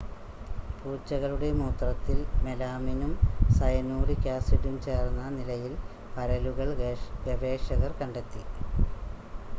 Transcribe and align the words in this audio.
പൂച്ചകളുടെ 0.77 1.49
മൂത്രത്തിൽ 1.57 2.17
മെലാമിനും 2.45 3.11
സയനൂറിക് 3.51 4.27
ആസിഡും 4.33 4.75
ചേർന്ന 4.87 5.29
നിലയിൽ 5.37 5.75
പരലുകൾ 6.17 6.69
ഗവേഷകർ 7.27 7.93
കണ്ടെത്തി 8.01 8.43